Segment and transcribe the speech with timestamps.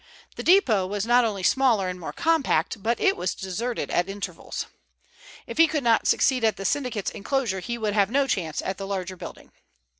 [0.35, 4.65] The depot was not only smaller and more compact, but it was deserted at intervals.
[5.45, 8.79] If he could not succeed at the syndicate's enclosure he would have no chance at
[8.79, 9.51] the larger building.